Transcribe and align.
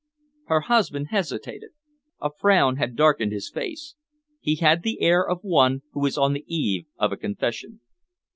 Her 0.47 0.61
husband 0.61 1.09
hesitated. 1.11 1.73
A 2.19 2.31
frown 2.39 2.77
had 2.77 2.95
darkened 2.95 3.31
his 3.31 3.51
face. 3.51 3.93
He 4.39 4.55
had 4.55 4.81
the 4.81 4.99
air 4.99 5.23
of 5.23 5.43
one 5.43 5.83
who 5.91 6.03
is 6.07 6.17
on 6.17 6.33
the 6.33 6.43
eve 6.47 6.87
of 6.97 7.11
a 7.11 7.17
confession. 7.17 7.81